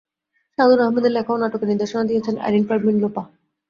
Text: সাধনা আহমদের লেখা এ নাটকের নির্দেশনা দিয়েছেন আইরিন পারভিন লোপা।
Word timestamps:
সাধনা 0.57 0.83
আহমদের 0.85 1.11
লেখা 1.11 1.33
এ 1.33 1.41
নাটকের 1.41 1.69
নির্দেশনা 1.71 2.03
দিয়েছেন 2.09 2.35
আইরিন 2.45 2.63
পারভিন 2.69 2.95
লোপা। 3.03 3.23